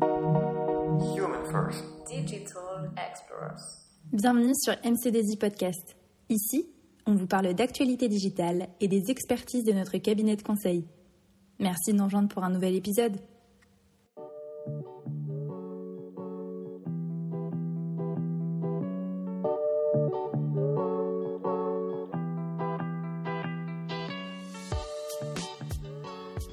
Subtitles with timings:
[0.00, 1.84] Human First.
[2.06, 3.62] Digital Explorers.
[4.12, 5.96] Bienvenue sur MCDZ Podcast.
[6.28, 6.68] Ici,
[7.06, 10.84] on vous parle d'actualité digitale et des expertises de notre cabinet de conseil.
[11.58, 13.16] Merci de nous rejoindre pour un nouvel épisode.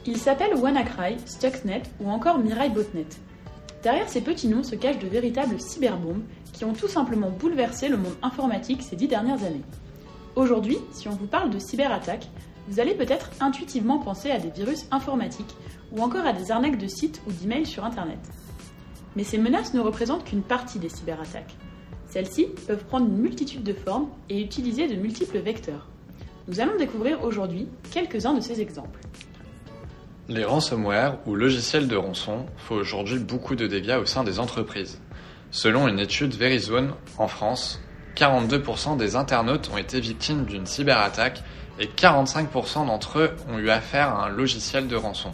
[0.07, 3.07] Ils s'appellent WannaCry, Stuxnet ou encore Mirai Botnet.
[3.85, 7.97] Derrière ces petits noms se cachent de véritables cyberbombes qui ont tout simplement bouleversé le
[7.97, 9.61] monde informatique ces dix dernières années.
[10.35, 12.27] Aujourd'hui, si on vous parle de cyberattaque,
[12.67, 15.55] vous allez peut-être intuitivement penser à des virus informatiques
[15.91, 18.17] ou encore à des arnaques de sites ou d'emails sur Internet.
[19.15, 21.55] Mais ces menaces ne représentent qu'une partie des cyberattaques.
[22.07, 25.87] Celles-ci peuvent prendre une multitude de formes et utiliser de multiples vecteurs.
[26.47, 28.99] Nous allons découvrir aujourd'hui quelques-uns de ces exemples.
[30.27, 34.99] Les ransomware ou logiciels de rançon font aujourd'hui beaucoup de dégâts au sein des entreprises.
[35.51, 37.79] Selon une étude Verizon, en France,
[38.15, 41.43] 42% des internautes ont été victimes d'une cyberattaque
[41.79, 45.31] et 45% d'entre eux ont eu affaire à un logiciel de rançon.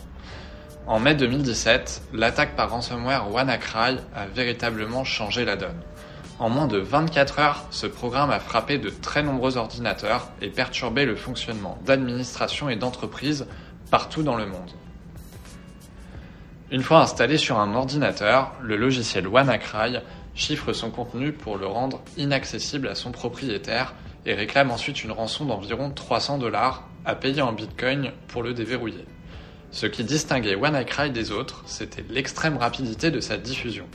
[0.87, 5.79] En mai 2017, l'attaque par ransomware WannaCry a véritablement changé la donne.
[6.37, 11.05] En moins de 24 heures, ce programme a frappé de très nombreux ordinateurs et perturbé
[11.05, 13.45] le fonctionnement d'administration et d'entreprises
[13.91, 14.71] partout dans le monde.
[16.71, 19.97] Une fois installé sur un ordinateur, le logiciel WannaCry
[20.33, 23.93] chiffre son contenu pour le rendre inaccessible à son propriétaire
[24.25, 29.05] et réclame ensuite une rançon d'environ 300 dollars à payer en bitcoin pour le déverrouiller.
[29.71, 33.85] Ce qui distinguait WannaCry des autres, c'était l'extrême rapidité de sa diffusion.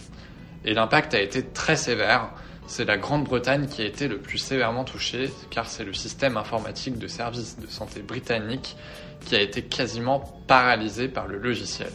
[0.64, 2.30] Et l'impact a été très sévère,
[2.66, 6.98] c'est la Grande-Bretagne qui a été le plus sévèrement touchée, car c'est le système informatique
[6.98, 8.76] de services de santé britannique
[9.24, 11.90] qui a été quasiment paralysé par le logiciel.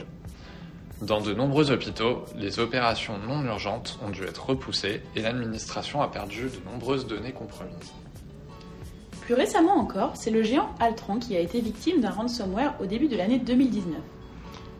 [1.02, 6.08] Dans de nombreux hôpitaux, les opérations non urgentes ont dû être repoussées et l'administration a
[6.08, 7.92] perdu de nombreuses données compromises.
[9.22, 13.08] Plus récemment encore, c'est le géant Altran qui a été victime d'un ransomware au début
[13.08, 13.96] de l'année 2019.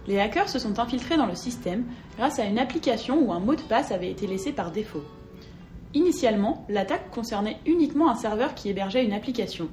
[0.08, 1.86] Les hackers se sont infiltrés dans le système
[2.18, 5.04] grâce à une application où un mot de passe avait été laissé par défaut.
[5.94, 9.68] Initialement, l'attaque concernait uniquement un serveur qui hébergeait une application.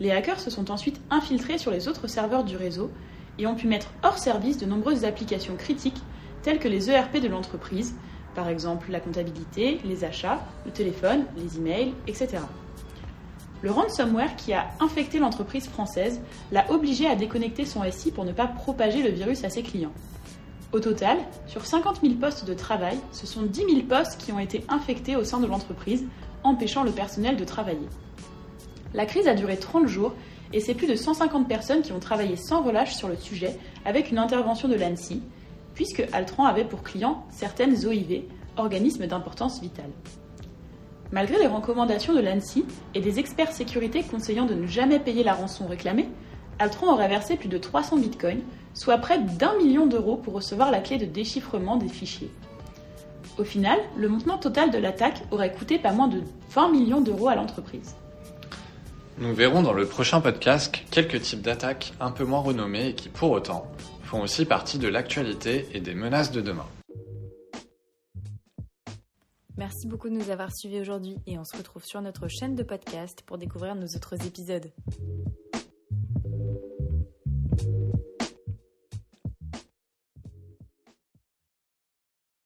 [0.00, 2.90] Les hackers se sont ensuite infiltrés sur les autres serveurs du réseau
[3.38, 6.02] et ont pu mettre hors service de nombreuses applications critiques
[6.42, 7.94] telles que les ERP de l'entreprise,
[8.34, 12.38] par exemple la comptabilité, les achats, le téléphone, les emails, etc.
[13.60, 16.20] Le ransomware qui a infecté l'entreprise française
[16.50, 19.92] l'a obligé à déconnecter son SI pour ne pas propager le virus à ses clients.
[20.72, 24.38] Au total, sur 50 000 postes de travail, ce sont 10 000 postes qui ont
[24.38, 26.06] été infectés au sein de l'entreprise,
[26.44, 27.88] empêchant le personnel de travailler.
[28.94, 30.14] La crise a duré 30 jours
[30.54, 34.10] et c'est plus de 150 personnes qui ont travaillé sans relâche sur le sujet avec
[34.10, 35.22] une intervention de l'ANSI,
[35.74, 38.22] puisque Altran avait pour client certaines OIV,
[38.56, 39.90] organismes d'importance vitale.
[41.10, 45.34] Malgré les recommandations de l'ANSI et des experts sécurité conseillant de ne jamais payer la
[45.34, 46.08] rançon réclamée,
[46.62, 48.42] Altran aurait versé plus de 300 bitcoins,
[48.72, 52.30] soit près d'un million d'euros pour recevoir la clé de déchiffrement des fichiers.
[53.36, 57.26] Au final, le montant total de l'attaque aurait coûté pas moins de 20 millions d'euros
[57.26, 57.96] à l'entreprise.
[59.18, 63.08] Nous verrons dans le prochain podcast quelques types d'attaques un peu moins renommées et qui,
[63.08, 63.66] pour autant,
[64.04, 66.66] font aussi partie de l'actualité et des menaces de demain.
[69.56, 72.62] Merci beaucoup de nous avoir suivis aujourd'hui et on se retrouve sur notre chaîne de
[72.62, 74.70] podcast pour découvrir nos autres épisodes.